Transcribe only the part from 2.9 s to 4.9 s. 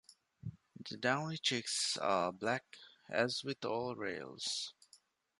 as with all rails.